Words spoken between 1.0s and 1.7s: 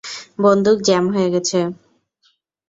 হয়ে গেছে।